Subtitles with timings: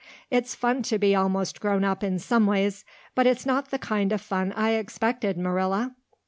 [0.31, 4.11] It's fun to be almost grown up in some ways, but it's not the kind
[4.11, 5.93] of fun I expected, Marilla.